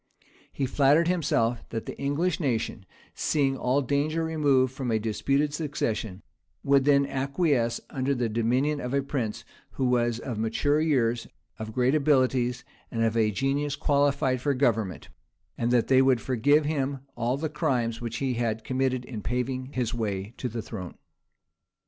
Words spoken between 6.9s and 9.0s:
acquiesce under the dominion of